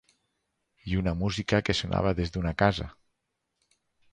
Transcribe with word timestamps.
I 0.91 0.95
una 1.01 1.13
música 1.19 1.61
que 1.67 1.75
sonava 1.81 2.15
des 2.21 2.35
d'una 2.39 2.55
casa... 2.63 2.89